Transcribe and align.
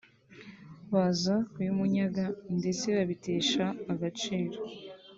baza 0.93 1.35
kubimunyaga 1.51 2.25
ndetse 2.57 2.85
babitesha 2.97 3.63
agaciro 3.93 4.57